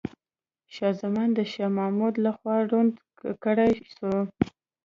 شاه 0.73 0.93
زمان 1.01 1.29
د 1.33 1.39
شاه 1.51 1.71
محمود 1.77 2.13
لخوا 2.25 2.55
ړوند 2.69 2.93
کړاي 3.43 3.73
سو. 3.95 4.11